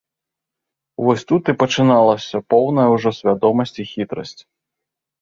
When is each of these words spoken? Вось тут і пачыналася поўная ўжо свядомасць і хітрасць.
Вось 1.07 1.25
тут 1.33 1.43
і 1.53 1.55
пачыналася 1.65 2.43
поўная 2.57 2.89
ўжо 2.95 3.09
свядомасць 3.21 3.79
і 3.81 3.91
хітрасць. 3.95 4.39